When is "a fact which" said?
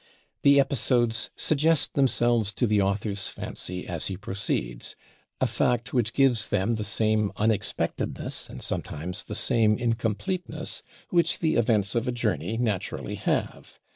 5.39-6.13